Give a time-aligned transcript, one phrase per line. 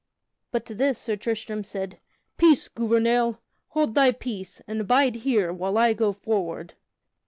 [0.49, 1.99] But to this Sir Tristram said:
[2.35, 3.39] "Peace, Gouvernail!
[3.67, 6.73] Hold thy peace, and bide here while I go forward!"